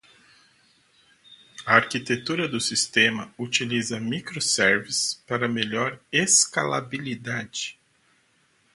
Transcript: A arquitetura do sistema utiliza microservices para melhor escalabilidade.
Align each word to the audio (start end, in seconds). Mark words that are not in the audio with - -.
A 1.67 1.75
arquitetura 1.75 2.47
do 2.49 2.59
sistema 2.59 3.31
utiliza 3.37 3.99
microservices 3.99 5.21
para 5.27 5.47
melhor 5.47 5.99
escalabilidade. 6.11 7.77